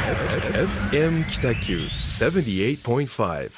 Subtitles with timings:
[0.00, 3.50] FM 北九78.5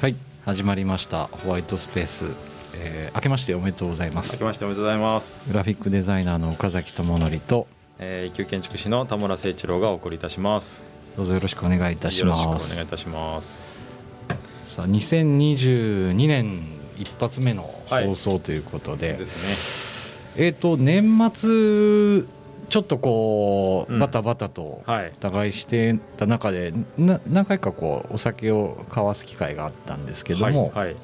[0.00, 2.26] はい始まりましたホワイトスペース、
[2.74, 5.58] えー、明けましておめでとうございま明すけましておめでとうございますグ。
[5.58, 7.66] ラフィックデザイナーの岡崎智則と
[8.00, 10.86] えー、一級建築士の田村誠一郎がお送りいたします。
[11.16, 13.77] どうぞよろしくお願いいたしよろしくおます願いいたします。
[14.68, 16.60] さあ2022年
[16.98, 19.34] 一発目の放送ということで、です
[20.36, 22.24] えっ、と年末
[22.68, 24.92] ちょっとこう、うんバタバタとね。
[24.92, 25.12] はいお。
[25.20, 30.86] 互いしてた中でな何回かこうお酒を交わす機会があったんですけども、はい。
[30.88, 30.96] はい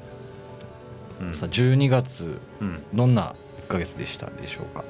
[1.21, 3.33] うんさあ12月うんどんな
[3.65, 4.83] 1ヶ月でしたでしょうか？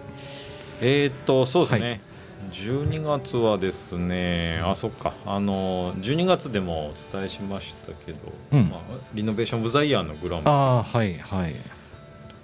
[0.81, 2.01] えー、っとそうですね。
[2.39, 8.19] はい12月はですね、あそっかあの12月でもお伝えしましたけど、
[8.51, 8.81] うんまあ
[9.13, 11.55] リノベーション・オブ・ザ・イヤーのグランプああはいはい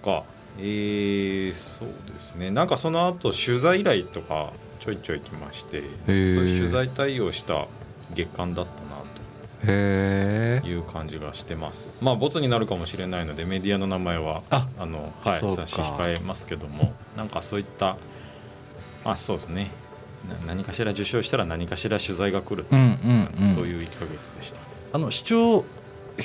[0.02, 0.24] とか、
[0.58, 2.52] えー、そうですね。
[2.52, 7.68] なんかその後取材依頼とかちょいちょい来まして、そういう取材対応した
[8.14, 9.22] 月間だったなと。
[9.64, 11.90] いう感じがしてます。
[12.02, 17.98] まあボツになるかもしれないのでメディアの名前はああのはい差し控えますけども、なんかそういった
[19.06, 19.70] あそうですね。
[20.30, 23.56] な何かしら受賞したら何かしら取材が来る、うんうんうん。
[23.56, 24.60] そういう1ヶ月でした。
[24.94, 25.64] あの市長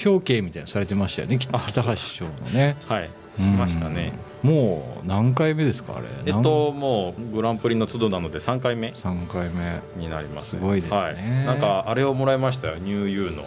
[0.04, 2.76] 表敬みたいなのされてましたよね北橋市長のね。
[2.88, 4.12] はい、しましたね。
[4.44, 4.50] うん。
[4.50, 6.06] もう何回目ですかあれ？
[6.26, 9.80] えっともうグランプリの都度なので3回目3回目。
[9.96, 10.96] になります、すごいですね。
[10.96, 11.14] はい、
[11.46, 12.76] なんかあれをもらいましたよ。
[12.78, 13.44] ニューユーの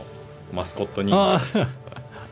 [0.53, 1.11] マスコットに。
[1.13, 1.67] あー。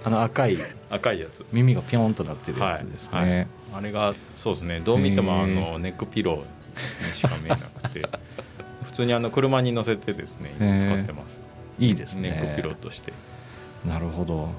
[0.05, 0.57] あの赤い。
[0.89, 1.45] 赤いやつ。
[1.51, 3.47] 耳がピョンとなってるやつですね、はいはい。
[3.73, 4.79] あれがそうですね。
[4.79, 6.43] どう見てもあへのネックピローに
[7.13, 8.07] しか見えなくて。
[8.83, 11.41] 普通にあの車に乗せてですね今使ってます。
[11.77, 12.31] いいですね。
[12.31, 13.11] ネックピローとして、
[13.85, 14.43] なるほど。
[14.43, 14.49] は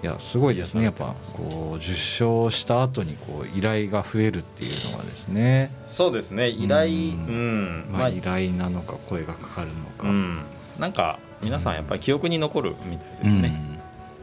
[0.00, 0.84] い、いやすごいですね。
[0.84, 5.72] やっぱこう受賞した後にこう依頼が増えるっていうのはですね。
[5.88, 6.48] そうですね。
[6.48, 7.90] 依頼ううん。
[7.90, 10.42] んまあ依頼なのか声がかかるのか、うん。
[10.78, 13.80] なんか皆さんやっぱり記憶に残るみたいですね、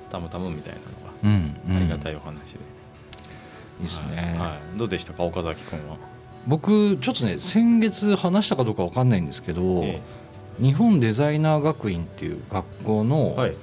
[0.09, 0.79] たむたむみたいな
[1.23, 1.55] うん、うん。
[1.67, 1.73] うん。
[1.73, 2.59] のがありがたいお話で、
[3.81, 4.49] いいですね、はい。
[4.51, 4.77] はい。
[4.79, 5.23] どうでしたか？
[5.23, 5.97] 岡崎君は、
[6.47, 10.01] 僕ちょっとね先月話したかどうかわかんないんですけど、え
[10.59, 13.55] 日本デザイナー学院っていう学校の,、えはい、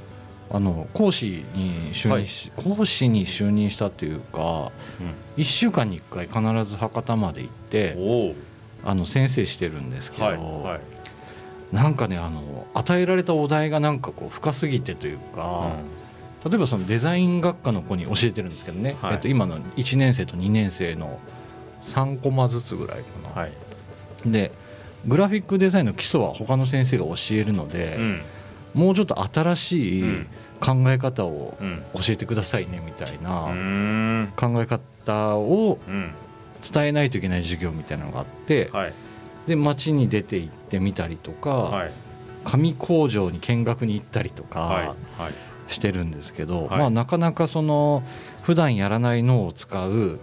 [0.51, 4.73] あの講師に就任し、講師に就任したっていうか
[5.37, 7.97] 1週間に1回必ず博多まで行って
[8.85, 10.81] あの先生してるんですけど、はいはい。
[11.75, 15.71] なんかねあの与えられたお題がなんかこう深すぎてというか、
[16.45, 19.15] 例えばそのデザイン学科の子に教えてるんですけどね、はい。
[19.15, 21.19] えっと、今の1年生と2年生の
[21.83, 23.05] 3コマずつぐらいか
[23.35, 23.41] な。
[23.43, 23.53] はい。
[24.27, 24.53] で
[25.07, 28.23] グラフィックデザインの基礎は他の先生が教えるので、うん。
[28.75, 30.27] もうちょっと新しいうん。
[30.61, 31.83] 考え方をうん。
[31.95, 36.13] 教えてくださいねみたいうな考え方をうん。
[36.73, 38.93] 伝えないといけない授業みたいなのがあってはい。
[39.49, 41.93] で街に出て行ってみたりとかはい。
[42.45, 44.51] 紙工場に見学に行ったりとはい。
[44.51, 44.63] か
[45.25, 45.33] はい。
[45.67, 46.79] してるんですけどはい。
[46.79, 48.05] まあなかなかその
[48.43, 50.21] 普段やらない脳を使ううん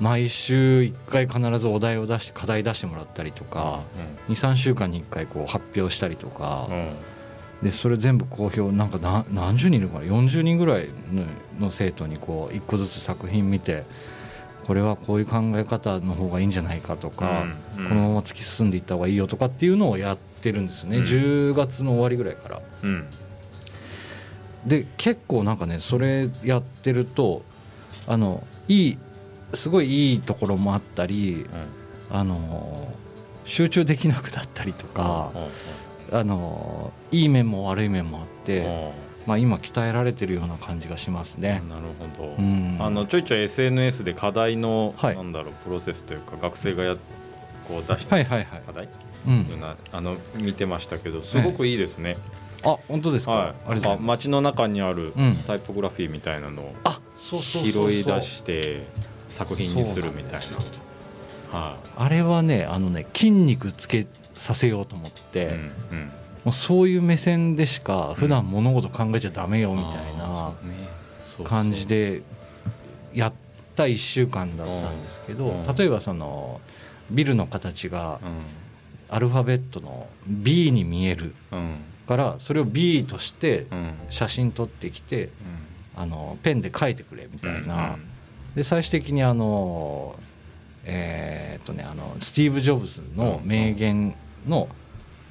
[0.00, 3.80] 毎週1回必ずお題を出して課題出してもらったりとか
[4.28, 6.90] 23週間に1回こう発表したりとかうん。
[7.62, 11.24] でそれ全部公表なんか何何十人いるのかな？40人ぐらいの
[11.58, 13.84] の生徒にこう1個ずつ作品見て
[14.66, 17.46] これはこういう考え方の方がいいんじゃないかとか、
[17.78, 17.88] うん。
[17.88, 21.04] このまま突き進んでいった方がいいよとかっていうのをやってるんですね、うん。
[21.04, 22.60] 10月の終わりぐらいから。
[22.82, 23.06] うん。
[24.66, 27.42] で結構なんかねそれやってると
[28.06, 28.98] あのいい
[29.56, 31.46] すごいいいところもあったり
[32.10, 32.94] あの
[33.44, 35.32] 集中できなくなったりとか、
[36.12, 38.92] あのいい面も悪い面もあって、
[39.26, 41.62] まあ、今鍛えられてるような感じがしますね。
[41.68, 45.16] なるほど、うん、あのちょいちょい SNS で課題の、はい。
[45.16, 46.96] なんだろうプロセスというか学生がや
[47.68, 48.62] こう出したはいはいはい。
[48.66, 48.88] 課題？
[49.26, 49.40] うん。
[49.42, 52.18] っていう、のはあの見てましたけどすごくいいですね、
[52.62, 53.32] あ本当ですか？
[53.32, 54.02] はい、ありがとうございます。
[54.06, 55.36] 街の中にあるうん。
[55.46, 57.90] タイポグラフィーみたいなのをあそうそうそうそう。
[57.90, 58.86] 拾い出して
[59.28, 61.58] 作品にするみたいな。
[61.58, 66.12] はあれはねあのね筋肉つけさせようと思って、い、うんうん。
[66.44, 70.54] もうそういう目線でしか普段物事考えちゃダメよみたいな
[71.42, 72.22] 感じで
[73.12, 73.32] やっ
[73.74, 75.74] た1週間だったんですけど、うん。
[75.74, 76.60] 例えばその
[77.10, 78.26] ビルの形がう
[79.08, 81.76] アルファベットの B に見えるんうん。
[82.06, 83.94] からそれを B としてうん。
[84.10, 85.30] 写真撮ってきてうん。
[85.96, 88.15] あのペンで書いてくれみたいな、うん
[88.56, 90.16] で最終的にあの
[90.84, 94.16] えーっとねあのスティーブ・ジョブズの名言
[94.48, 94.68] の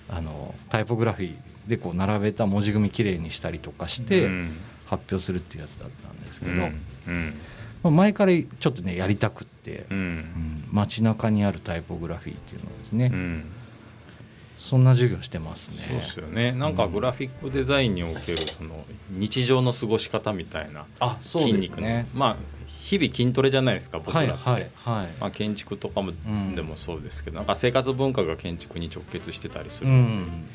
[0.07, 1.35] あのタイポグラフィー
[1.67, 4.29] でこう並べた文字組みきれいにしたりとかして
[4.85, 6.69] 発表するっていうやつだったんですけど、ま
[7.85, 13.45] あ、前からちょっとねやりたくって、うん街中にあるタイポグラフィーっていうのをですね、
[14.59, 15.77] そんな授業してますね。
[15.87, 16.51] そうですよね。
[16.51, 20.85] なんかグラフィックデザインにおけるその日常の過ごし方みたいな
[21.21, 22.07] 筋肉ね。
[22.13, 22.35] まあ
[22.85, 26.11] 日々筋トレじゃないですか僕らって、はいはいまあ、建築とかも、
[26.53, 29.89] でもそうですけどなんか生活文化が建築に直結してたりする。
[29.89, 30.47] ので、うんうん、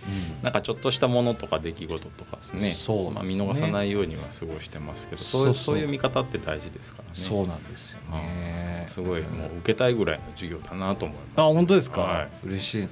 [0.43, 2.71] なんかちょっとしたものとか出来事とかですね。
[2.71, 7.11] そう、ね、まあ、見逃さないようには過ごしてますけどそうそういう見方って大事ですからね。
[7.15, 8.87] そうなんですよね。
[8.87, 12.91] すごいもう受けたいぐらいの授業だなと思います、あ本当ですか、はい、嬉しいな、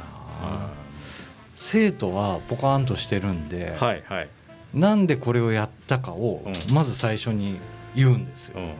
[1.56, 4.28] 生徒はポカーンとしてるんで、はいはい、
[4.74, 7.58] なんでこれをやったかをまず最初に
[7.94, 8.74] 言うんですよ、うんうんうん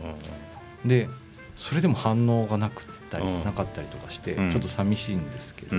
[0.85, 1.09] で
[1.57, 5.77] それでも反応がなくったり、なかったりとかして、ちょっと寂しいんですけど、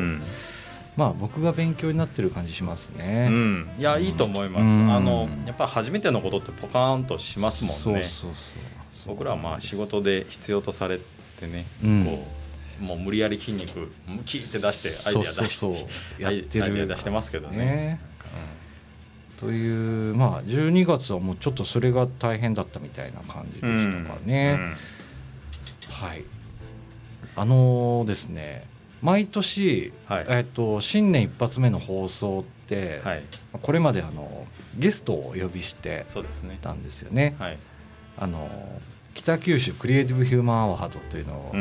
[1.00, 8.04] まあ僕が勉強になってる感じしますね、うん、いやいいと思います、うん、あのやっぱ初めてのことってポカーンとしますもんね。
[8.04, 8.31] そうそう
[8.92, 11.00] そう僕らはまあ仕事で必要とされ
[11.40, 12.28] てね、うん、こ
[12.81, 13.92] うもう無理やり筋肉
[14.25, 17.57] キーって出してアイデア出してやってるアイデア出してますけどね。
[17.57, 18.00] ね、
[19.39, 24.59] というまあ12月はもうちょっとそれが大変だったみたいな感じでしたかね、
[25.89, 26.24] はい。
[27.36, 28.68] あのー、ですね
[29.01, 34.45] 毎年、はい、えーと、新年一発目の放送って、はい、これまであの
[34.77, 36.06] ゲストをお呼びして
[36.62, 37.36] たんですよね。
[37.39, 37.57] はい、
[38.18, 38.50] あの
[39.13, 41.53] 北九州クリエイティブ・ヒューマン・アワードというのを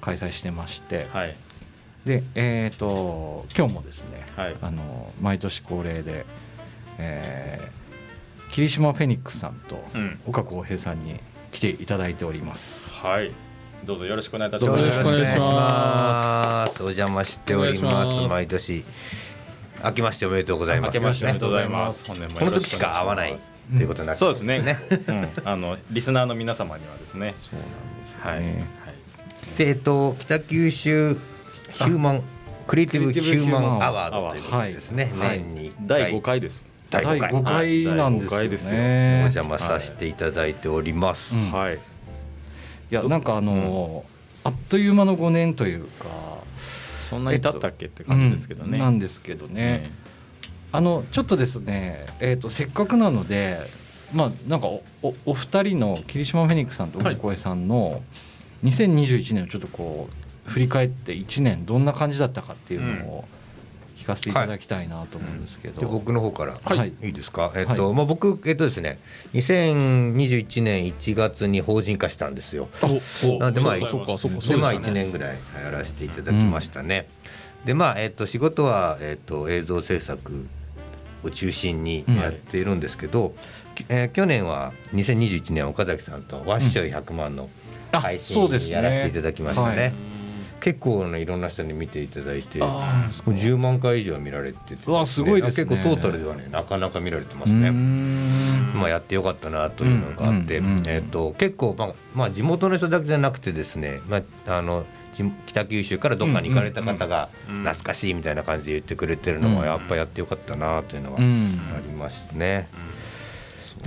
[0.00, 6.24] 開催してまして、うん、で、えーと、今日もですね、あの毎年恒例で、
[6.98, 9.82] えー、霧島フェニックスさんと
[10.26, 11.20] 岡浩平さんに
[11.52, 12.88] 来ていただいております。
[12.90, 13.32] はい
[13.84, 14.80] どうぞよろしくお願いいたします。
[14.80, 16.82] よろしくお願いします。
[16.82, 18.30] お邪魔しております。
[18.30, 18.84] 毎年。
[19.84, 20.96] 明けましておめでとうございます。
[20.96, 22.06] 明けましておめでとうございます。
[22.08, 23.38] この時しか会わない
[23.76, 24.60] ということになって、そうですね。
[24.60, 27.34] ね、うん、あのリスナーの皆様にはですね。
[27.40, 28.36] そうなんですはい。
[28.36, 28.54] はい、
[29.58, 31.16] でえっと北九州
[31.70, 32.22] ヒューマン
[32.66, 35.12] クリエイティブヒューマンアワードということですね。
[35.14, 36.64] 年に第5回です。
[36.90, 37.96] 第5回。
[37.96, 39.18] なんですよね。
[39.18, 41.34] お邪魔させていただいております。
[41.34, 41.74] はい。
[41.76, 41.78] い。
[42.90, 44.04] やなんかあの、
[44.44, 46.36] あっという間の5年というか。
[47.06, 49.92] そんなに経ったっけって感じですけどね、なんですけどね、
[50.72, 53.60] あのちょっとですね、えー、とせっかくなので
[54.12, 58.02] まあなんかおおお二人の霧島フェニックスさんと大越さんの
[58.64, 60.08] 2021年をちょっとこ
[60.46, 63.24] う振り返って1年どんな感じだったかっていうのを、
[63.96, 68.98] 聞かせていただきたいなと思うんですけど、はい、僕の方から、はい、いいですか、えっとまあ、僕、えっとですね、
[69.32, 72.68] 2021年1月に法人化したんですよ。
[73.40, 77.08] なんでまあそうかそうかでまあ1年ぐらいやらせていただきましたね。
[77.60, 80.46] うん、でまあえっと仕事はえっと映像制作
[81.24, 83.34] を中心にやっているんですけど、うん、
[83.88, 87.48] えー、去年は2021年岡崎さんと「わっしょい100万」の
[87.92, 90.15] 配信やらせていただきましたね。
[90.66, 97.70] 結構ねいろんな人に見ていただいて10万回以上見られてて、ね、すごいです、ね、結構トータルではねなかなか見られてますね。
[97.70, 104.84] まあやってよかったなというのがあって、えっ、と結構まあまあ地元の人だけじゃなくてですね、まああの
[105.46, 111.20] 北九州からどっかに行かれた方が懐かしいみたいな感じで言ってくれてるのはやっぱやってよかったなというのはあ
[111.80, 112.68] りますね。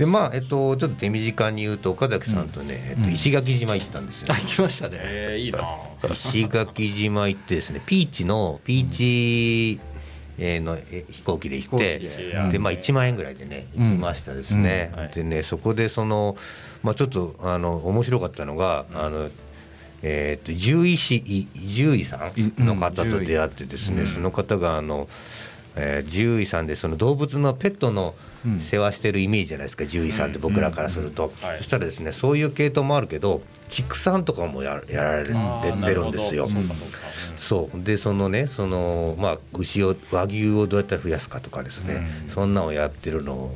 [0.00, 5.68] でまあえっとちょっと手短に言うと岡崎さんとね、えっと、石垣島行ったんですよ、ね、行きましたね、えー、いいな。
[6.10, 9.78] 石垣島行ってですねピーチのピーチ、
[10.38, 10.78] えの
[11.10, 12.58] 飛行機で行ってで。
[12.58, 16.34] まあ1万円ぐらいでね行きましたですね、でねそこでその
[16.82, 19.28] まあちょっとあの面白かったのが、あの
[20.02, 25.10] えー、と獣医師獣医さんの方と出会ってですね、その方があの、
[25.76, 28.14] えー、獣医さんでその動物のペットの
[28.70, 35.32] 世話してるイメージじゃないですか獣医さんって僕らからすると、そしたらですねそういう系統もあるけど畜産とかもややられて
[35.94, 36.48] るんですよ。
[37.36, 43.54] そうでそのねその、まあ、牛を和牛をどうやって増やすかとかですね、そんなのをやってるのを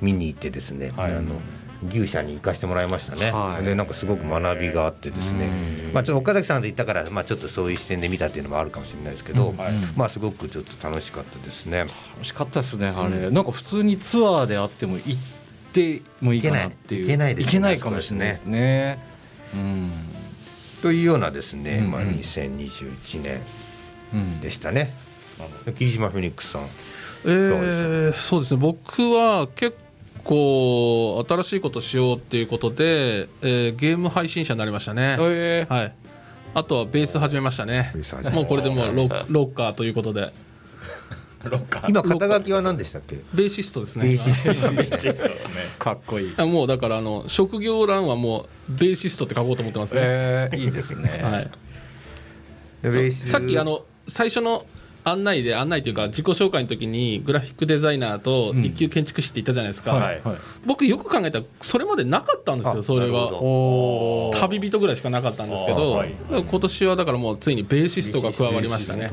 [0.00, 1.40] 見に行ってですね、あの
[1.86, 9.54] 牛舎に行かしてもらいましたね、はい、でなんかすごく学びがあってですね、まあ、ちょっと岡崎さんと行ったから、まあ、ちょっとそういう視点で見たっていうのもあるかもしれないですけど、
[9.96, 11.78] まあ、すごくちょっと楽しかったですね。
[11.78, 11.90] 楽
[12.24, 15.20] しかったですねあれ、うん、なんか普通にツアーであっても行っ
[15.72, 17.04] てもいいかなっていう。
[17.04, 17.06] い。
[17.06, 18.98] けないです、ね、いけないかもしれないですね。
[19.54, 19.90] うん、
[20.82, 24.94] というようなですね、まあ、2021年でしたね、
[25.66, 26.62] うん、霧島フェニックスさん。
[27.24, 28.60] えー、そうですね。
[28.60, 29.76] 僕は結
[30.28, 35.94] 構新しいことしようっていうことで、えー、ゲーム配信者になりましたね、えー、はい、
[36.52, 37.94] あとはベース始めましたね。
[38.34, 40.32] もうこれでもうロロッカーということで。
[41.88, 43.20] 今肩書きは何でしたっけ？
[43.32, 44.08] ベーシストですね。
[44.08, 46.42] ベーシスト かっこいい。
[46.42, 51.48] もうだからあの職業欄はもうベーシストって書こうと思ってますね、えー、いいですね、
[52.82, 54.66] はい、さっきあの最初の
[55.10, 60.22] 案内で案内というか自己紹介の時にグラフィックデザイナーと一級建築士って言ったじゃないですか、うんはい。
[60.66, 63.30] 僕よく考えたらそれまでなかったんですよそれが
[64.40, 69.10] 旅人ぐらいしかなかったんですけど、はい、今年はだからもうついにベーシストが加わりましたね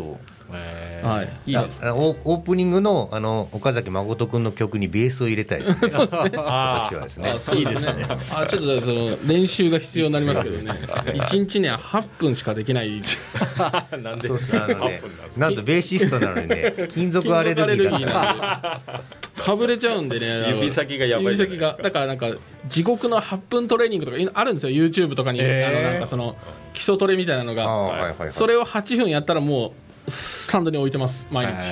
[1.06, 5.90] はい、いいですオープニングのあの岡崎誠君の曲にベースを入れたいですね。
[5.90, 6.32] そうですね。
[6.34, 7.18] 今年はです
[7.52, 7.60] ね。
[7.60, 8.08] いいですね。
[8.32, 10.80] あちょっとその練習が必要になりますけどね。
[11.14, 13.02] 一日ね8分しかできない。
[14.02, 14.28] なんで？
[14.28, 15.02] そうですあのね。
[15.38, 18.82] なんとベーシストなのにね金属アレルギーが
[19.38, 20.50] かぶれちゃうんでね。
[20.50, 21.26] 指先がやばい。
[21.26, 22.32] 指先がだからなんか
[22.68, 26.36] 地獄の8分トレーニングとかあるんですよ YouTube とかに、あのなんかその
[26.74, 29.72] 基礎トレみたいなのが、それを8分やったらもう
[30.08, 31.68] スタンドに置いてます毎日、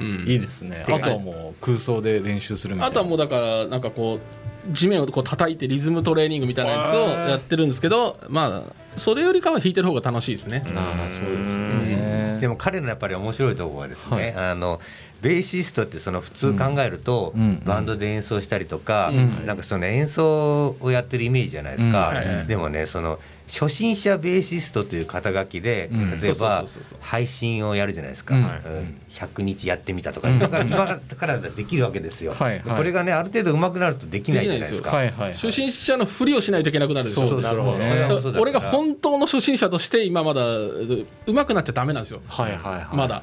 [0.00, 0.84] うん、いいですね。
[0.88, 2.90] あとはもう空想で練習するみたいな。
[2.90, 10.64] あとはもうだからなんかこう地面をこう叩いてリズムトレーニングみたいなやつをやってるんですけどまあそれよりかは弾いてる方が楽しいですね。
[10.74, 12.38] ああそうですね。
[12.40, 14.80] でも彼のやっぱり面白いところはですね、はい、あの
[15.22, 17.32] ベーシストってその普通考えると、
[17.64, 19.10] バンドで演奏したりとか、
[19.46, 22.12] なんかその演奏をやってるイメージじゃないですか、
[22.46, 25.88] でもねその初心者ベーシストという肩書きで、
[26.20, 26.64] 例えば
[27.00, 32.58] 配信をやるじゃないですか、うん、100日やってみたとか、今から今からできるわけですよ、はい。
[32.60, 34.90] はい、これがねある程度上手くなるとできないじゃないですか。
[34.90, 35.10] はい。
[35.10, 43.22] はい、初心者のふりをしないといけなくなるんですよなるほど、ね、俺が本当の初心者として今まだ上手くなっちゃダメなんですよ、はいはいはい、まだ。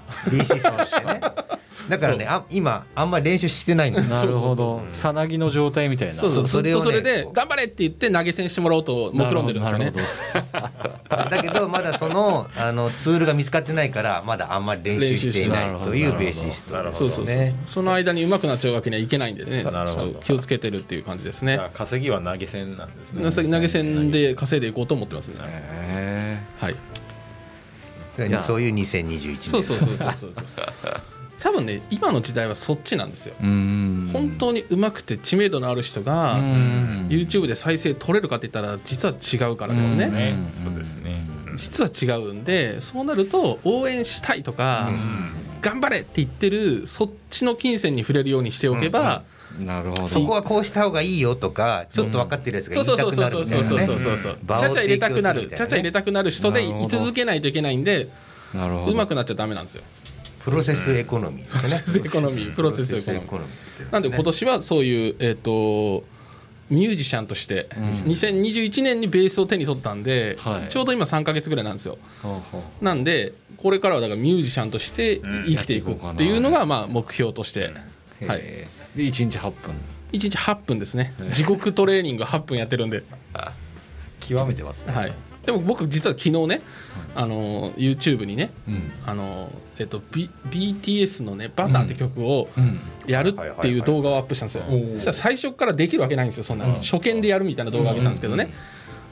[1.03, 1.21] ね
[1.89, 4.81] だからねあ今あんまり練習してないんですなるほど。
[4.89, 6.13] さなぎの状態みたいな。
[6.15, 6.47] そうそう。
[6.47, 9.91] それを、ね、それで頑張れって言って投げ銭してもらおうと目論んでるんですよね。
[11.09, 16.93] だけどまだそのあのツールが見つかってないからまだあんまり練習していないというベーシストですね。
[16.93, 17.53] そうそうそう。
[17.65, 19.63] その間にうまくなっちゃうわけにはいけないんでね。
[19.63, 21.59] ちょっと気をつけてるっていう感じですね。
[21.73, 23.51] 稼ぎは投げ銭なんですね。
[23.51, 26.43] 投げ銭で稼いでいこうと思ってますね。
[26.57, 26.75] はい。
[28.41, 31.12] そういう2021年そうそうそうそうそうそう
[31.43, 33.35] 多分ね今の時代はそっちなんですよ。
[33.41, 36.37] 本当にうまくて知名度のある人が
[37.09, 40.37] YouTube で再生取れるかって言ったら実は違うからですね。
[40.51, 41.21] そうですね。
[41.57, 44.89] 実は違うんでそうなると応援したいとか
[45.61, 49.23] 頑張れって言ってるそっちの金銭に触れるようにしておけば、
[49.59, 50.07] なるほど。
[50.07, 55.51] そこはこうした方がいいよとかちょっと分かってるやつが言いたくなるみたいな、ね、そうそうそうそうそうちゃちゃ入れたくなる。
[55.53, 58.07] ちゃちゃ入れたくなる人で居続けないといけないんで
[58.53, 58.57] う
[58.95, 59.83] まくなっちゃダメなんですよ
[60.43, 62.55] プロセスエコノミー、ね、プロセスエコノミー。
[62.55, 63.91] プロセスエコノミー。
[63.91, 66.03] なんで今年はそういうえっ、ー、と
[66.69, 71.97] ミュージシャンとして、うん、2021年にベースを手に取ったんで、はい、ちょうど今3か月ぐらいなんですよ、
[72.81, 77.71] なんでこれからはだからミュージシャンとして生きていくっていうのがまあ目標として、
[78.25, 79.75] はい、で1日8分。
[80.13, 81.13] 1日8分ですね。
[81.31, 83.03] 地獄トレーニング8分やってるんで。
[84.19, 86.61] 極めてますね、はいでも僕実は昨日ね、
[87.15, 88.51] あの YouTube にね、
[89.05, 92.47] あのえっと、B、BTS のね「バター」って曲を
[93.05, 98.53] やるっていう動画をアップしたんですよ、そしたら最初からできるわけないんですよそんな、初見でやるみたいな動画を上げたんですけどね、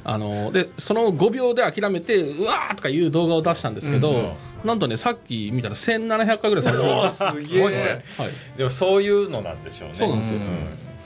[0.04, 9.96] あのでその5秒で諦めてうわーとかいう動画を出したんですけど、なんとねさっき見たら1700回ぐらい再生すげえ、はい、でもそういうのなんでしょうね。
[9.96, 10.40] そうなんですよ、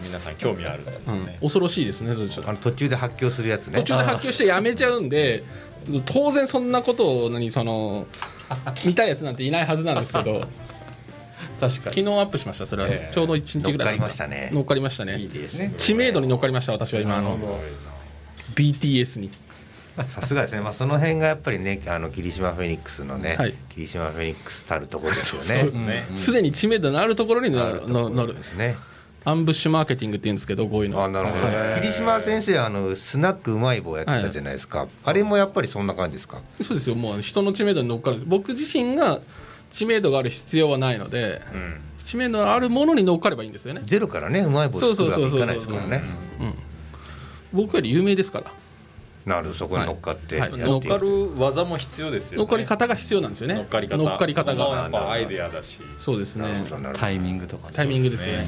[0.02, 3.80] 皆さん興味ある、うん、恐ろしいですねそれあの途中で発狂するやつね。
[3.80, 5.44] 途中で発狂してやめちゃうんで
[6.06, 8.08] 当然そんなことにその
[8.86, 10.48] 見たいやつなんていないはずなんですけど
[11.60, 13.78] 確か昨日アップしましたそれは、ちょうど1日ぐらい。
[13.78, 14.50] 乗っかりましたね。
[14.52, 15.18] 乗っかりましたね。
[15.18, 15.74] いいですね。
[15.78, 17.40] 知名度に乗っかりました私は今あの
[18.56, 19.32] BTS に。
[20.10, 25.70] さすがですね、まあ、その辺がやっぱりねあの霧島フェニックスのね、はい、霧島フェニックスたるところですよね。
[26.16, 28.75] すで、ね、に知名度のあるところに乗るですね
[29.25, 31.03] アンブッシュマーケティングって言うんですけどこういうの。
[31.03, 36.41] あなるほど、ね、霧島先生あのスナックうまい棒やってたじゃないですか、はい、あれもやっぱりそんな感じですか。
[36.62, 36.96] そうですよ。
[36.96, 38.22] もう人の知名度に乗っかる。
[38.25, 39.20] 僕自身が
[39.72, 43.82] 知名度がある必要はないので、うん、知名度があるものに乗っかればいいんですよね。
[43.86, 46.03] ゼロからねうまい棒作るわけいかないですからね。
[47.51, 48.51] 僕より有名ですから
[49.25, 53.55] なるそこに乗っかって、はい、乗っかる技も必要ですよ、ね、乗っかり方が必要なんですよね。
[53.55, 53.98] 乗っかり方。
[53.98, 55.12] 乗っかり方が。
[55.12, 55.79] アイデアだし。
[55.98, 56.63] そうですね。
[56.94, 57.70] タイミングとか。
[57.74, 58.48] タイミングですよね、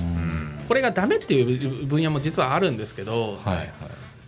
[0.68, 3.72] これがダメっていう分野も実はあるんですけど、はいはい、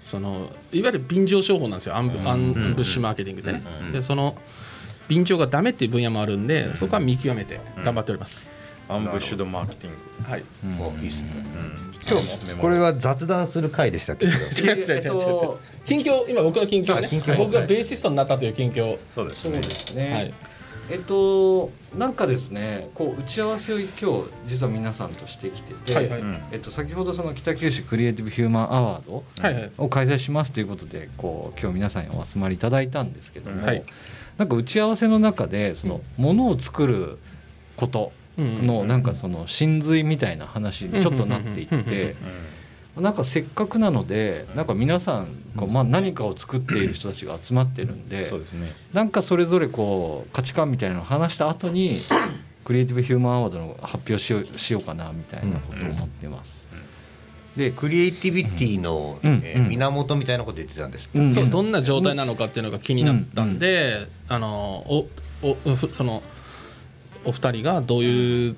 [0.04, 1.96] そのいわゆる便乗商法なんですよ。
[1.96, 3.64] アンブ,、アンブッシュマーケティングでね、
[3.94, 4.36] でその
[5.08, 8.50] 便乗がダメっていう分野もあるんでそこは見極めて頑張っております、
[8.90, 10.30] アンブッシュドマーケティング。
[10.30, 11.30] はい、うん、いいですね、
[12.10, 14.26] 今日これは雑談する回でしたっけ？
[14.28, 15.58] 違う違う違う違う。
[15.86, 17.08] 近況今僕の近況ね。
[17.38, 18.98] 僕がベーシストになったという近況。
[19.08, 19.46] そうです
[19.94, 20.34] ね、はい。
[20.90, 24.06] えっとなんかですねこう打ち合わせを今日
[24.48, 29.24] 実は皆さんとしてきてて、はいはい、えっと、先ほどその北九州クリエイティブ・ヒューマン・アワード
[29.78, 33.84] を開催しますということでこう今日皆さんにお集まりいただいたんですけども、はい、
[34.40, 37.20] なんか打ち合わせの中でそのものを作る
[37.76, 42.16] ことのなんかその真髄みたいな話にちょっとなっていって
[42.96, 52.02] なんかせっかくなのでなんか皆さんこう、まあ、何かを作っている人たちが集まってるんでそうです、ね、なんかそれぞれこう価値観みたいなのを話した後に
[52.66, 56.68] クリエイティブ・ヒューマン・アワードの発表しようしようかなみたいなことを思ってます。
[57.58, 65.08] でクリエイティビティの、えー、源みたいなこと言ってたんですけど、そうどんな状態なのかっていうのが気になったんで、あのお
[65.42, 66.22] おその
[67.26, 68.56] お二人がどういう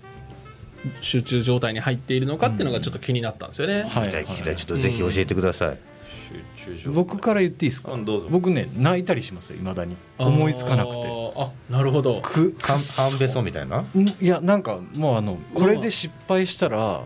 [1.02, 3.84] 集中状態に入っているのかっていうのがちょっと気になったんですよね。
[3.84, 5.78] はい、聞きたいちょっとぜひ教えてください。
[6.88, 7.98] 僕から言っていいですか？
[8.30, 11.08] 僕ね泣いたりしますよ未だに思いつかなくて。
[11.36, 12.22] あなるほど。
[12.22, 12.80] く半
[13.20, 13.84] べそみたいな？
[14.22, 17.04] いやなんかもうあのこれで失敗したら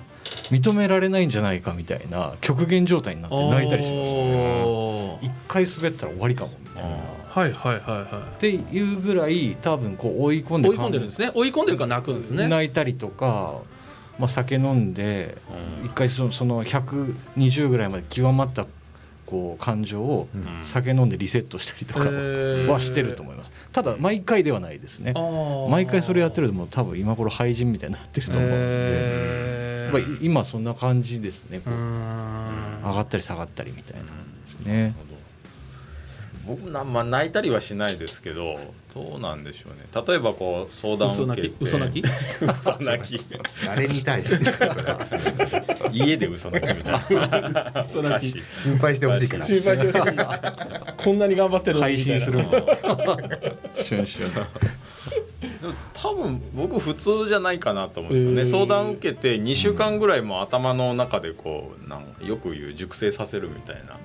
[0.52, 5.20] 認められないんじゃないかみたいな極限状態になって泣いたりします、ね。
[5.22, 7.15] 一回滑ったら終わりかもみたいな。
[7.36, 8.36] はいはいはいはい。
[8.36, 11.32] っていうぐらい多分こう追い込んで追い込んでるんですね。
[11.36, 12.48] 追い込んでるから泣くんですね。
[12.48, 13.60] 泣いたりとか、
[14.18, 15.38] まあ、酒飲んで
[15.84, 18.66] 一回そのその120ぐらいまで極まった
[19.26, 20.30] こう感情を
[20.62, 22.06] 酒飲んでリセットしたりとか
[22.72, 25.14] はしてると思います、ただ毎回ではないですね。
[25.70, 31.60] 毎回それやってるともう多分今頃廃人みたいになってると思うので、まあ、今そんな感じですね。
[31.60, 34.10] こう上がったり下がったりみたいなで
[34.48, 34.96] すね。
[36.46, 38.60] 僕な、まあ、泣いたりはしないですけど
[38.94, 39.86] どうなんでしょうね。
[40.08, 41.56] 例えばこう相談を受けて。
[41.60, 42.06] 嘘泣き？
[42.42, 43.26] 嘘泣き？
[43.66, 44.54] 誰に対して？
[45.92, 46.94] 家で嘘泣きみたい
[47.54, 47.84] な。
[47.86, 48.42] 嘘泣き。
[48.56, 49.46] 心配してほしいから。
[49.46, 50.16] 心配してほしい。
[51.04, 52.40] こんなに頑張ってる配信する。
[52.40, 54.48] もんシュンシュン
[55.94, 63.96] 多分僕普通じゃないかなと思うんですよね、相談受けて2週間ぐらいも頭の中でこうなんよく言う熟成させるみたいな。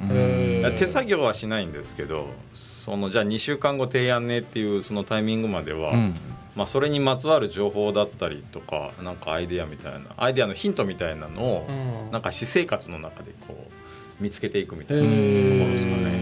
[0.72, 6.16] 手作業はしないんですけどそのじゃあ2週間後提案ねっていうそのタイミングまでは、うん、
[6.56, 11.66] まあ、それにまつわる情報だったりとかなんかアイデアみたいなアイデアのヒントみたいなのを、
[12.10, 13.68] なんか私生活の中でこ
[14.20, 15.18] う見つけていくみたいなところ
[15.70, 16.20] ですかね。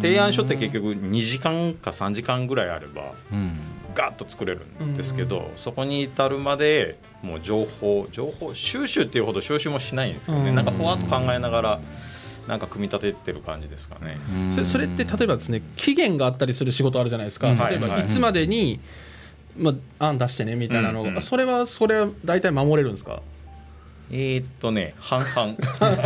[0.00, 3.58] 提案書って結局2時間か3時間ぐらいあれば、うん
[3.94, 11.80] ガッと作れるんですけど、うん、そこに至るまでもう情報情報収集っていうほど収集もしないんですよね、うん、なんかふわっと考えながら
[12.46, 14.18] なんか組み立ててる感じですかね。
[14.52, 18.80] それそれって例えばですね期限があったりする仕事あるじゃないですか、例えばいつまでに、
[19.56, 23.22] まあ、案出してねみたいなのが、うんうん、それはそれは大体守れるんですか？
[24.10, 25.56] えー、っとね半々。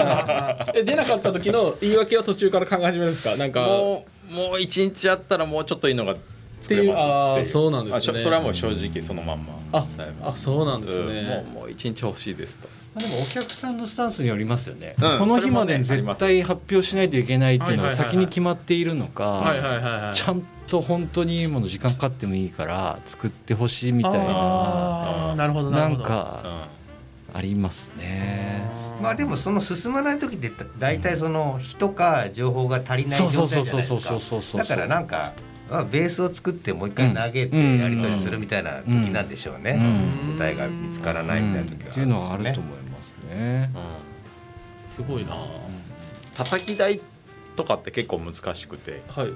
[0.76, 3.36] え出なかった時の言い訳は途中から考え始めるんですか？
[3.36, 3.62] なんか。
[3.62, 6.14] もうもう一日あったらもうちょっといいのが
[6.60, 7.00] 作れます
[7.40, 8.18] あそうなんですね。
[8.18, 9.58] それはもう正直そのまんま。
[9.72, 9.86] あ
[10.22, 12.68] あそうなんですね、もうもう一日欲しいですと。
[12.98, 25.34] でもお客さんのスタンスによりますよね、うん、この日までに絶対発表しないといけないっていうのが先に決まっているのかちゃんと本当にいいもの時間かかってもいいから作ってほしいみたいな。
[25.36, 26.68] なるほどなんか
[27.32, 28.62] ありますね。
[29.02, 34.58] まあでもその進まない時って大体その人か情報が足りない状態じゃないですか。
[34.58, 35.34] だからなんか
[35.70, 39.78] まあ、ベースを作ってもう一回投げてやり取りするみたいな時なんでしょうね、
[40.38, 43.70] 答えが見つからないみたいな時は、ね、っていうのはあると思いますね、
[44.86, 45.36] すごいな。
[46.34, 47.00] 叩き台
[47.56, 49.32] とかって結構難しくて、はい、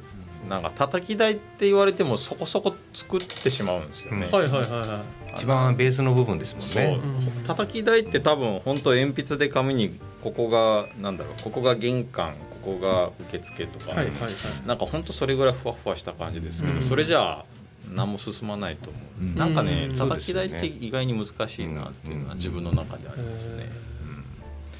[0.49, 5.33] なんか叩き台って言われてもそこそこ作ってしまうんですよね、はいはいはいはい。
[5.35, 7.01] 一番ベースの部分ですもんね。
[7.47, 17.45] 叩き台って多分本当鉛筆で紙にここがなんだろうここが玄関こが受付とか、はいはいはい、なんか本当それぐらいふわふわした感じですけど、うん、それじゃあ
[17.93, 23.71] 何も進まないと思う、うん、なんかね叩き台って意外に難しいなっていうのは自分の中でありますね。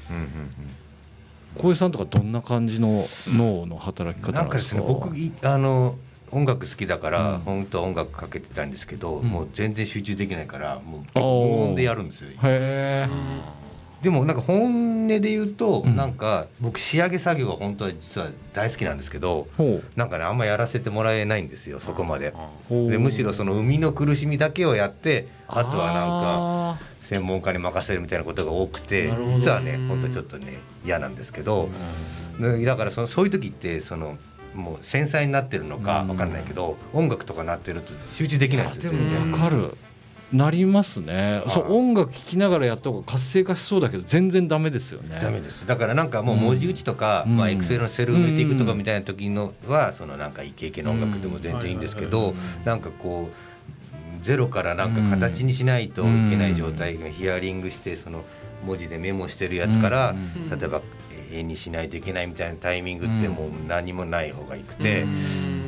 [0.09, 0.15] うん。
[0.15, 0.29] うん
[1.55, 4.77] 小江さんとかどんな感じの脳の働き方なんですか？
[4.77, 5.95] なんかですね、僕あの
[6.31, 12.29] 音楽好きだから、うん、本当は音楽かけてたんですけど、うん、もう全然集中できないからもう無音でやるんですよ。
[12.31, 13.07] へえ。
[14.03, 19.47] でもなんか本音で言うと、うん、なんか僕仕上げ作業が本当は実は大好きなんですけど、
[19.95, 22.33] なんかねあんまやらせてもらえないんですよそこまで。
[22.69, 31.69] でむしろその生みの苦しみだけをやってあとはなんか専門家に任せるみたいなことが多くて実はね本当ちょっとね嫌なんですけど、
[32.39, 34.17] だからそのそういう時ってその
[34.53, 39.31] もう繊細になってるのか分かんないけど、音楽とかなってると集中できないですよ全然。
[39.31, 39.75] わかる
[40.33, 45.19] なりますね、そう音楽聴きながらやった方が活性化しそうだけど全然ダメですよね。
[45.21, 45.65] ダメです。
[45.67, 52.33] だからなんかもう文字打ちとか、うん、まあ、エクセルのセルを抜いていくとかみたいな時のはそのなんかイケイケの音楽でも全然いいんですけど、
[52.65, 58.23] なんかこうゼロからなんか形にしないといけない状態がヒアリングしてその
[58.65, 60.15] 文字でメモしてるやつから、
[60.49, 60.81] 例えば
[61.31, 65.05] 絵にしないといけないみたいなタイミングってもう何もない方がいくて、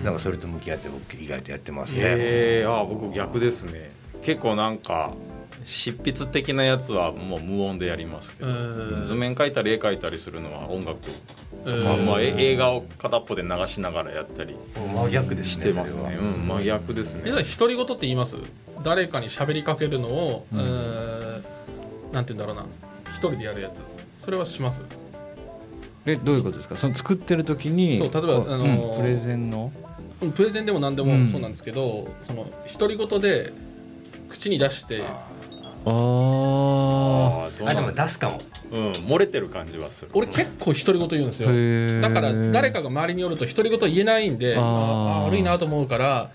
[0.04, 1.99] なんかそれと向き合って僕意外とやってますね。
[2.01, 3.91] えー、あ僕逆ですね
[4.25, 5.13] 結構なんか
[5.63, 8.51] 執筆的なやつはもう無音でやりますけど
[9.03, 10.99] 図面描いたり絵描いたりするのは音楽
[11.65, 16.17] まあ、まあ映画を片っぽで流しながらやったり真逆ですしてますね。
[16.19, 17.23] うん、真逆ですね。
[17.31, 18.35] 独り言って言います？
[18.83, 21.43] 誰かに喋りかけるのを、うん、
[22.11, 22.67] なんて言うんだろうな、
[23.09, 24.23] 一人でやるやつ。
[24.23, 24.83] それはします？
[26.05, 26.77] え、どういうことですか？
[26.77, 29.71] その作ってる時に、そう例えばあのー、プレゼンの？
[30.35, 33.51] プレゼンでも何でもそうなんですけど、うん、その独り言で
[34.29, 35.03] 口に出して。
[35.88, 38.41] ああでも出すかも。
[38.71, 40.11] うん漏れてる感じはする。
[40.13, 42.01] 俺結構独り言言うんですよ。
[42.01, 44.61] だから誰かが周りによると独り言言えないんであ
[45.25, 46.31] 悪いなと思うから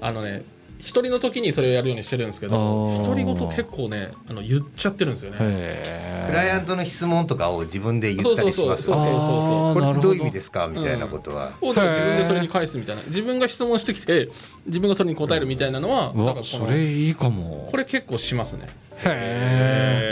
[0.00, 0.44] あのね
[0.82, 6.24] 一人の時にそれをやるようにしてるんですけど独り言結構ねあの言っちゃってるんですよね。
[6.26, 14.28] クライアントの質問とかを自分で言ったりしますそうそうそうそうこれどういう意味ですかみたいなことは、うん、自分でそれに返すみたいな自分が質問してきて
[14.66, 18.66] 自分がそれに答えるみたいなのは、うん、それいいかもこれ結構しますね
[19.04, 20.11] へえ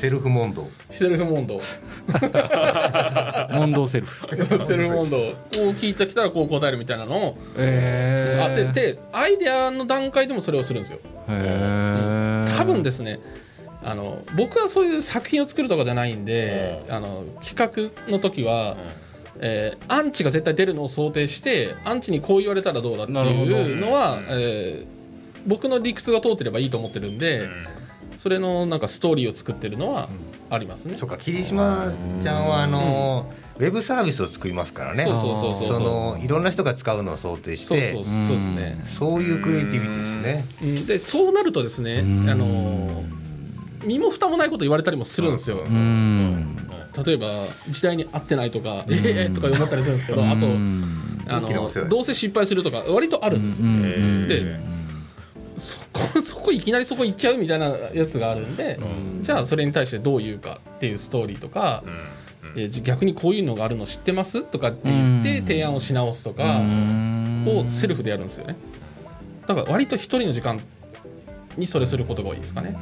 [0.00, 1.60] セルフ問答セルフ問答
[3.52, 4.26] 問答セルフ。
[4.64, 7.16] セルフ問答こう聞いてきたらこう答えるみたいなの。
[7.18, 11.00] をえー、あででアイデアの段階でもそれをするんですよ。
[11.28, 13.20] へ多分ですね
[13.84, 18.78] あの僕はそういう作品を作るとかじゃないんで、あの企画の時は、
[19.40, 27.79] えー、アンチが絶対出るのを想定してアンチにこう言われたらどうだっていうのは、えー、僕の理屈が通ってればいいと思ってるんで、うん
[28.20, 30.10] それのなんかストーリーを作ってるのは
[30.50, 30.96] ありますね。
[30.96, 31.90] とか霧島
[32.22, 35.04] ちゃんはあの、ウェブサービスを作りますからね。
[35.04, 38.84] そうそうそうそうそのいろんな人が使うのを想定して、そうそうそうですね。
[38.98, 39.98] そういうクリエイティビティ
[40.60, 40.98] ですね。
[40.98, 43.04] でそうなるとですね、あの
[43.86, 45.64] 身も蓋もないこと言われたりもするんですよ。
[45.64, 50.46] 例えば時代に合ってないとか、ええとか思ったりするんですけど、あと
[51.26, 53.66] あのどうせ失敗するとか割とあるんですよ。
[54.28, 54.79] で。
[55.60, 61.84] そこ そこいきなりそこ行っちゃうみたいなやつがあるんで、うん、じゃあそれに対してどう言うかっていうストーリーとか、
[62.54, 66.60] うん、え逆にこういうのがあるの知ってますとかって言って提案をし直すとか
[67.46, 68.56] をセルフでやるんですよね。
[69.46, 70.60] だから割と一人の時間
[71.56, 72.76] にそれすることが多いですかね。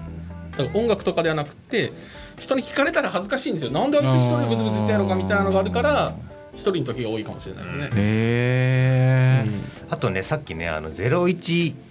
[0.56, 1.92] だから音楽とかではなくて
[2.38, 3.70] 人に聞かれたら恥ずかしいんですよ。
[3.70, 6.14] なんであいつ一人でブツブツってやろうかみたいなのがあるから
[6.54, 7.84] 一人の時が多いかもしれないですね。
[7.84, 9.46] へえ、
[9.88, 11.87] あとねさっきねあの01はいはいはい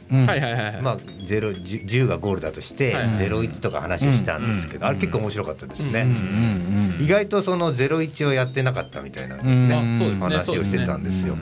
[0.82, 6.08] まあゼロ10がゴールだとして01とか話をしたんですけど、あれ結構面白かったですね、
[7.02, 11.36] 意外とその01をやってなかったみたいなんですね、話をしてたんですよ。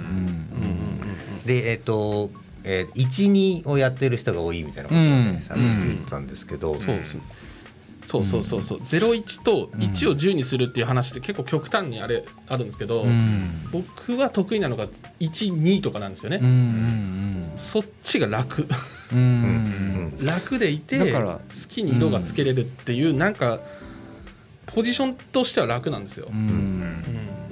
[1.45, 2.32] でえっ、と
[2.67, 7.19] えー、12をやってる人が多いみたいなことをね、さっき言ったんですけど、そうです
[8.05, 14.87] そうそうそうそう、うん、01と1を10にするっていう話って結構極端にあれあるんですけど、うん、僕は得意なのが
[15.19, 18.67] 12とかなんですよね、うんうんうん、そっちが楽。
[20.19, 21.39] 楽でいて好
[21.69, 23.59] きに色がつけれるっていう、うん、なんか
[24.65, 26.37] ポジションとしては楽なんですよ、うん。
[26.37, 27.44] うん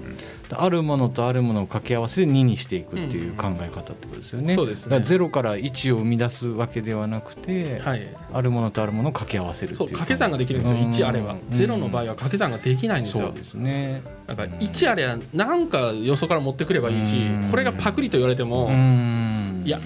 [0.57, 4.55] あるものとあるものを掛け合わせて2にしていくっていう考え方ってことですよね。
[4.55, 4.97] そうですね。
[4.97, 11.37] 0から1を生み出すわけではなくて、はい、あるものとあるものを掛け合わせるそう掛け算ができるんですよ1あれは。
[11.51, 13.27] 0の場合は掛け算ができないんですよ。
[13.27, 14.01] そうですね。
[14.27, 17.17] だから1あれは何かよそから持ってくればいいし
[17.51, 18.71] これがパクリと言われても
[19.65, 19.79] いや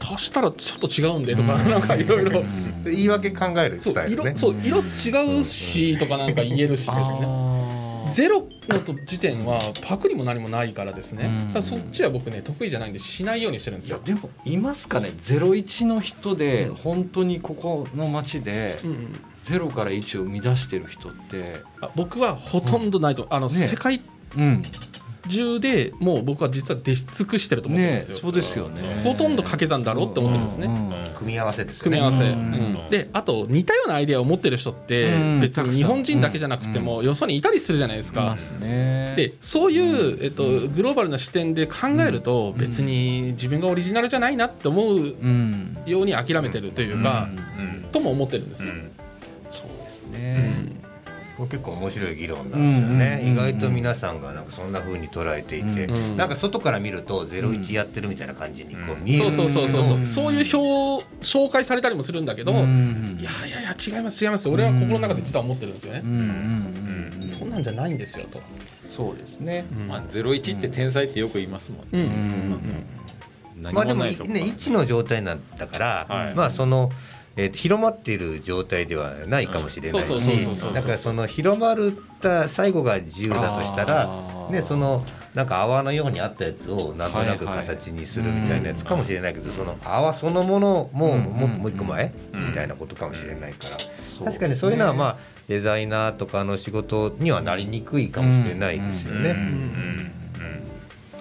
[0.00, 2.42] 足したらちょっと違うんでとか、なんかいろいろ。
[2.84, 7.49] 言い訳考えるスタイル、ね、そう色違うしとかなんか言えるしですね。
[8.12, 14.00] ゼロの時点はパクリも何もないからですね、うん、そっちは僕ね得意じゃないんでしないようにしてるんですよ。
[14.04, 15.12] でもいますかね。
[15.20, 18.78] 01の人で本当にここの町で
[19.44, 21.62] 0から1を生み出してる人って。
[21.80, 23.26] あ僕はほとんどないと、う。
[23.26, 24.02] ん、あの、ね、世界、
[24.36, 24.62] うん
[25.28, 29.00] 中でもう僕は実は出尽くしてると思ってるんですよ、ね、そうですよね。
[29.04, 31.80] ほとんど掛け算だろうって思ってるんですね、うんうん、組み合わせですね。
[31.82, 45.14] 組み合わせ、うん、であと似たようなアイデアを持ってる人って別に日本人だけじゃなくてもよそにいたりするじゃないですか、でそういう、えっと、グローバルな視点で考えると別に自分がオリジナルじゃないなって思う
[45.86, 47.28] ように諦めてるというか、
[47.92, 48.92] とも思ってるんですね、
[49.50, 50.72] そうですね、
[51.46, 60.32] 結構面白い議論なんですよね、意外と皆さんがなんかそんなふうに捉えていて、うん、なんか外から見ると01やってるみたいな感じにこう見える、そうそうそうそうそう。
[60.32, 64.48] いう表紹介されたりもするんだけど、いやいやいや違います違います。
[64.48, 66.02] 俺は心の中で実は思ってるんですよね、
[67.28, 68.40] そんなんじゃないんですよと。
[68.88, 76.90] そうですね、まあ、01って天才ってよく言いますもんね、まあ、でもね1の状態なんだから、はい、まあその。
[77.36, 81.76] えー、広まっている状態ではないかもしれないしだからその広まっ
[82.20, 93.76] た最後が自由だとしたら、ね、そのなんか泡のようにあったやつをなんとなく形にするみたいなやつかもしれないけど、その泡そのものもももう一個前みたいなことかもしれないから、
[94.24, 99.36] 確かにそういうのはまあデザイナーとかの仕事にはなりにくいかもしれないですよね。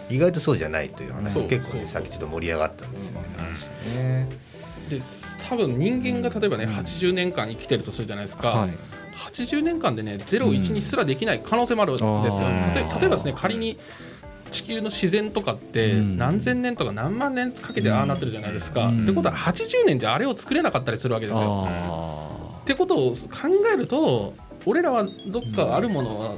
[0.10, 3.22] 意外とそうじゃないという話結構ねさっきちょっと盛り上がったんですよ
[3.94, 4.28] ね。
[4.90, 5.02] で
[5.48, 8.78] 多分人間が例えばね、うん、80年間生きてるとするじゃないですか、はい、
[9.16, 12.00] 80年間でね01にすらできない可能性もあるんで
[12.32, 13.80] すよ、うん、例えばですね仮に
[14.52, 18.88] 地球の自然とかって何千年とか何万年かけてああなってるじゃないですか。
[18.88, 22.60] うん、ってことは80年じゃあれを作れなかったりするわけですよ。
[22.62, 23.16] ってことを考
[23.72, 24.34] えると
[24.66, 26.36] 俺らはどっかあるものは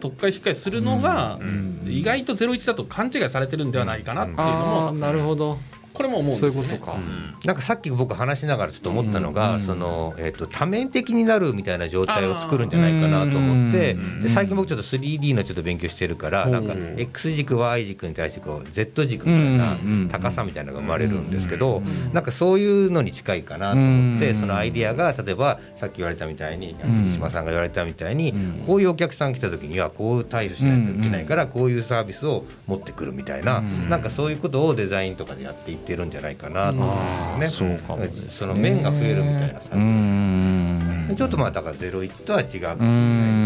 [0.00, 1.38] 特化引っかえするのが
[1.86, 5.58] 意外と01だと勘違いされてるんではないかなっていうのもなるほど
[6.00, 21.82] これも思うんですよ、ね、そういうことか、うん、なんかさっき僕話しながらちょっと思ったのが、うん、そのえーと、多面的になるみたいな状態を作るんじゃないかなと思ってで最近僕ちょっと 3D のちょっと勉強してるからなんか X 軸 Y 軸に対してこう Z 軸みたいな高さみたいなのが生まれるんですけど
[22.14, 28.32] なんかそういうのに近いかなと思ってそのアイディアが例えばさっき言われたみたいに木島さんが言われたみたいに
[28.66, 37.78] こういうお客さん来た時にはこう対処しないといけないからこういうサービスを持ってくるみたいななんかそういうことをデザインとかでやっていってるんじゃないかななと思うんですよね。
[37.78, 39.70] そうかも、ね、その面が増えるみたいなさ。
[41.16, 42.76] ちょっとまあだからゼロ一とは違うかもしれない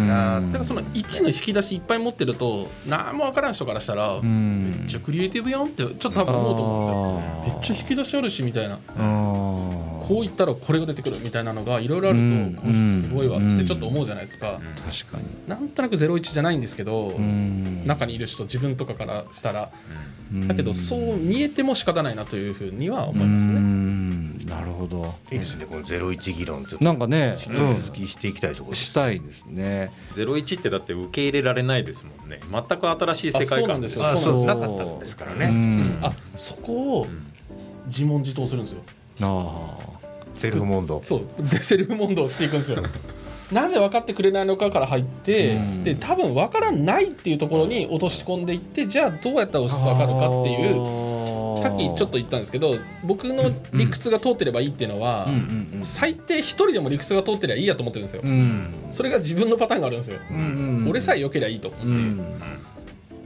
[0.07, 0.41] な。
[0.41, 6.91] だからその一の引き出しいっぱい持ってると何も分からん人からしたらめっちゃクリエイティブやんってちょっと多分思うと思うんです
[7.51, 7.55] よ。
[7.57, 8.79] めっちゃ引き出しあるしみたいな。
[10.07, 12.19] こう言ったらこれが出てくるみたいなのがいろいろある
[12.55, 14.61] とこれすごいわってちょっと思うじゃないですか。
[14.77, 15.25] 確かに。
[15.49, 17.19] なんとなくゼロ一じゃないんですけど
[17.87, 19.71] 中にいる人自分とかからしたら。
[20.49, 23.61] だけどそう見えても仕方ないなというふうには思いますね。
[24.47, 25.15] なるほど。
[25.31, 25.65] いいですね。
[25.65, 29.91] このゼロ一議論なんかね、続きしていきたいところしたいですね。
[30.13, 32.41] ゼロ一ってだって受け入れられないですもんね。
[32.51, 34.05] 全く新しい世界観ですよ。
[34.17, 35.99] そうなかったんですからね。
[36.03, 37.07] あ、そこを
[37.87, 38.83] 自問自答するんですよ。
[39.21, 39.94] ああ。
[40.37, 41.01] セルフ問答。
[41.03, 41.43] そう。
[41.49, 42.83] でセルフ問答していくんですよ。
[43.53, 51.05] なぜ分かってくれないのかから入って、うん、で多分分からないっていうところに落とし込んでいってじゃあどうやったら分かるかっていう
[51.63, 55.29] さっきちょっと言ったんですけど僕の理屈が通ってればいいっていうのは、
[55.83, 60.43] 最低一人でも理屈が通ってりゃいいやと思ってるんですよ、うん、それが自分のパターンがあるんですよ、うんうん
[60.83, 61.89] うん、俺さえよけりゃいいと思って、う。
[61.91, 62.17] ん、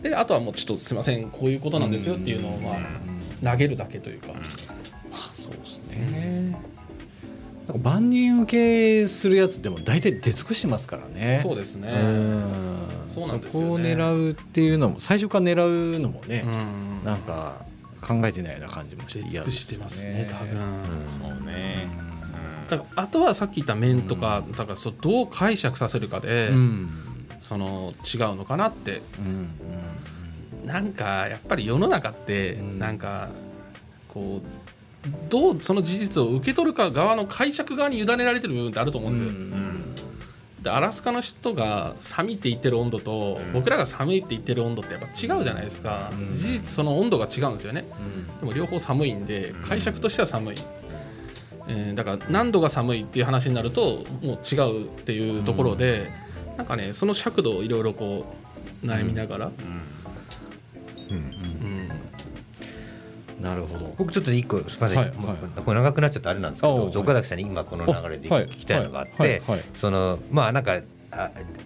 [0.03, 4.29] であとはもうちょっとすいませんこういうことなんですよっていうのをまあ投げるだけというか、
[5.41, 6.78] そうですね
[7.77, 11.41] 万人受けするやつでも大体出尽くしてますからね。
[11.43, 11.91] そうですね。
[13.13, 17.05] そうなんですよ、ね、そこを狙うっていうのも最初から狙うのもねん。
[17.05, 17.67] なんか
[18.01, 19.79] 考えてないような感じもして嫌ですね。
[19.79, 21.89] ますね多分、そうね。
[22.69, 26.51] だからあとはさっき言った面とか,、だからそうどう解釈させるかで、
[27.41, 29.49] その違うのかなって、うん
[30.63, 33.31] うん、なんかやっぱり世の中ってなんか
[34.09, 34.58] こう
[35.29, 39.29] どうその事実を受け取るか側の解釈側に委ねられてる部分ってあると思うんですよ。
[39.31, 39.79] うんうん。
[40.63, 50.57] でアラスカの人が寒いって言ってる温度と、僕らが寒いって言ってる温度ってやっぱ違うじゃないですか、うん、事実その温度が違うんですよね、うん、でも両方寒いんで解釈としては寒い、
[51.69, 56.11] えー、だから何度が寒いっていう話になるともう違うっていうところで、
[56.51, 58.35] うん、なんかねその尺度をいろいろこ
[58.83, 59.98] う悩みながら、うん
[63.41, 63.95] なるほど。
[63.97, 69.43] 僕ちょっと一個すみません、はいはい、これ長くなっちゃってあれなんですけど岡崎さんに今この流れで聞きたいのがあって、
[69.75, 70.81] そのまあなんか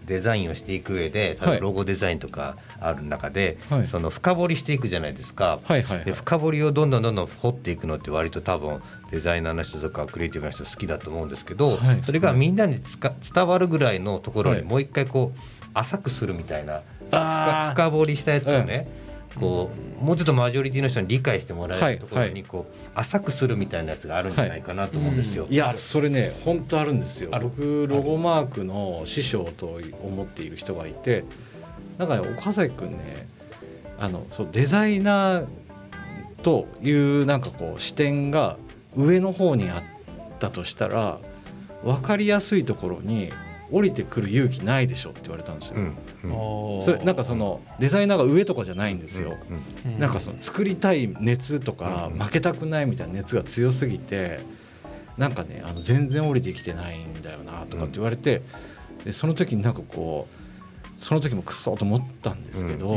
[0.07, 8.81] デザインをしていく上でロゴデザインとかある中で、はい、その深掘りしていくじゃないですか、はいはいはい、で深掘りをどんどんどんどん掘っていくのって割と多分
[9.11, 15.39] デザイナーの人とかクリエイティブな人好きだと思うんですけど、はい、それがみんなにつか伝わるぐらいのところにもう一回こう
[15.75, 16.83] 浅くするみたいな
[17.73, 18.87] 深掘りしたやつをね、
[19.39, 25.47] こうもうちょっとマジョリティの人に理解してもらえるところにこう、浅くするみたいなやつがあるんじゃないかなと思うんですよ。
[25.49, 27.31] いやそれね本当あるんですよ。
[27.41, 31.25] 僕ロゴマークの師匠と思っている人がいて
[31.99, 33.27] なんかね岡崎君ね
[33.99, 35.47] あのそうデザイナー
[36.43, 38.57] というなんかこう視点が
[38.97, 41.19] 上の方にあったとしたら
[41.85, 43.33] 分かりやすいところに
[43.73, 45.77] 降りてくる勇気ないでしょって言われたんですよ。
[45.77, 49.37] うんうん、それなんかそのデザイナーが上とかじゃないんですよ。
[49.87, 54.41] うん、なんかその作りたい熱とか負けたくないみたいな熱が強すぎて
[55.17, 58.43] なんかねあの全然降りてきてないんだよなとかって言われて
[59.05, 62.97] でその時になんかこうその時もくそと思ったんですけど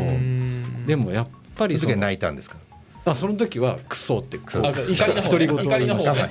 [0.86, 2.58] でもやっぱりその泣いたんですか？
[3.06, 4.60] あその時はクソって怒
[5.38, 6.30] りの方、ね、怒りの方ね。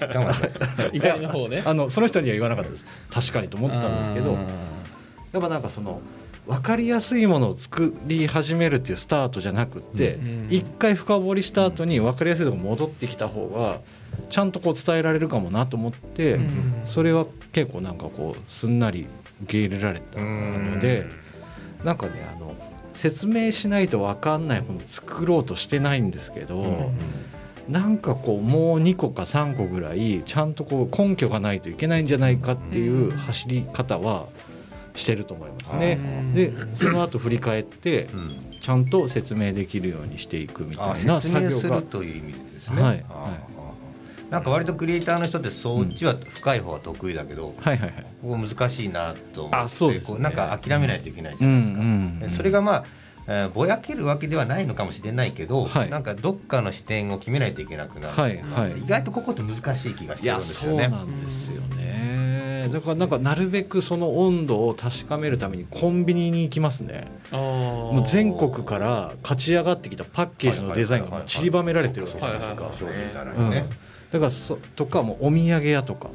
[0.93, 1.63] 怒りの方ね。
[1.65, 2.85] あのその人には言わなかったです。
[3.11, 6.01] 確かにと思ったんですけどやっぱなんかその
[6.47, 10.19] 分かりやすいものを作り始めるっていうスタートじゃなくって
[10.51, 13.81] 一、回深掘りした後に分かりやすいとこ戻ってきた方が
[14.29, 16.39] ちゃんとこう伝えられるかもなと思って、
[16.85, 19.07] それは結構なんかこうすんなり
[19.45, 21.07] 受け入れられたので
[21.83, 22.55] なんかねあの
[22.95, 26.91] 説明しないと分かんないもの作ろうとしてないんですけど、
[27.69, 34.27] なんかこうもう2個か3個ぐらいちゃんとこう根拠がないといけないんじゃないかっていう走り方は
[34.95, 35.99] してると思いますね。
[36.35, 38.09] でその後振り返って
[38.61, 41.83] ちゃんと説明できるようにしていくみたいな作業が。
[41.83, 42.83] という意味ですね。
[42.83, 43.54] はい、はい
[44.35, 51.81] なんか割とクリエイターの人ってそっちは深い方は得意だけど、はいはいはい、ここ難しいなと思ってあそうです、ね、なんか諦めないといけないじゃないですか。
[51.81, 52.85] うんうんうん、それがまあ
[53.27, 60.83] えー、ぼやけるわけではないのかもしれないけど、はい、なんかどっかの視点を決めないといけなくなる、はいはい、意外とここって難しい気がしてるんですよね。
[60.83, 62.69] そうなんですよね。
[62.71, 67.11] だからなんかなるべくその温度を確かめるためにコンビニに行きますね。
[67.31, 72.71] もう全国から勝ち上がってきたパッケージのデザインが散りばめられてるわけじゃないですか。
[74.15, 76.09] だからそとかもお土産屋とか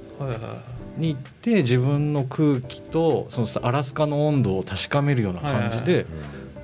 [0.98, 6.06] に行って自分の空気とそのアラスカの温度を確かめるような感じで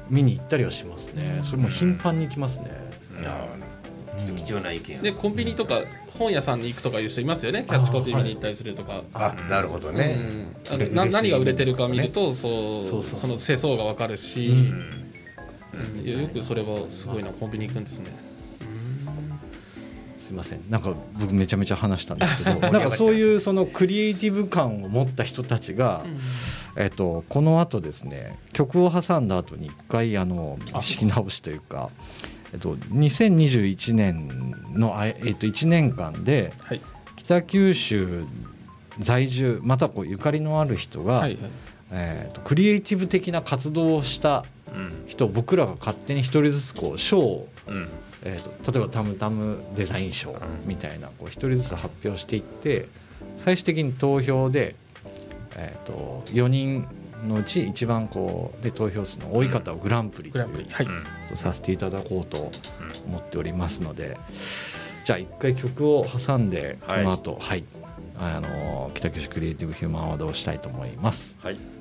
[0.10, 1.41] 見に行ったりはしますね。
[1.43, 2.71] それも頻繁に行きますね。
[3.19, 3.50] いや
[4.38, 5.82] 貴重な意見でコンビニとか
[6.17, 7.65] 本屋さんに行くとかいう人いますよね。
[7.67, 9.04] キャッチコピー見に行ったりするとか。
[9.13, 10.30] あなるほどね、
[10.71, 18.35] うん、な何が売れてるか見ると、そうその世相が分かるし、うん、よくそれはすごいなコンビニ行くんですね
[20.25, 20.61] すいません。
[20.71, 26.03] なんか僕めちゃめちゃ話したんですけど なんかそういうそのクリエイティブ感を持った人たちが、
[26.75, 31.91] うん、えっと、このあとですね曲を挟んだ後に一回あの仕切直しというか、
[32.53, 36.53] えっと、2021年の、えっと、1年間で、
[37.17, 38.25] 北九州
[38.97, 41.38] 在住またこうゆかりのある人が、はいはい。
[41.91, 44.43] えーと、クリエイティブ的な活動をした
[45.05, 47.89] 人、うん、僕らが勝手に一人ずつこう賞を、うん
[48.25, 50.35] えーと、例えばタムタムデザイン賞
[50.65, 52.88] みたいなこう一人ずつ発表していって
[53.38, 54.75] 最終的に投票で、
[55.55, 56.88] えーと、4人
[57.27, 60.88] のうち一番こうで投票数の多い方をグランプリという、はい、
[61.29, 62.51] とさせていただこうと
[63.07, 64.17] 思っておりますので
[65.05, 67.63] じゃあ一回曲を挟んでこの後、はい、
[68.15, 71.35] はい、あの北九州クリエイティブヒューマンアワードをしたいと思います。
[71.39, 71.74] はい、はい